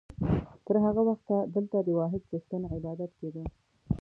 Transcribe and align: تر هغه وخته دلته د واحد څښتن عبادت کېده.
تر 0.65 0.75
هغه 0.85 1.01
وخته 1.09 1.35
دلته 1.55 1.77
د 1.81 1.89
واحد 1.99 2.21
څښتن 2.29 2.61
عبادت 2.75 3.11
کېده. 3.19 3.43